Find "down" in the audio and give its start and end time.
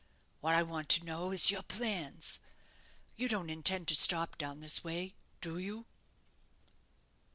4.35-4.59